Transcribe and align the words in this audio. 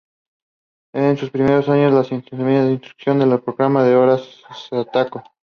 En 0.93 1.15
sus 1.15 1.29
primeros 1.29 1.69
años, 1.69 1.93
la 1.93 2.03
sintonía 2.03 2.63
de 2.63 2.71
introducción 2.71 3.19
del 3.19 3.39
programa 3.39 3.85
era 3.87 3.99
"Hora 3.99 4.17
staccato". 4.17 5.21